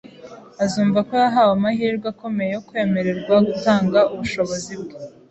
Azumva 0.63 0.99
ko 1.07 1.13
yahawe 1.21 1.51
amahirwe 1.57 2.07
akomeye 2.13 2.49
yo 2.55 2.61
kwemererwa 2.67 3.35
gutanga 3.47 3.99
ubushobozi 4.13 4.73
bwe 4.81 4.95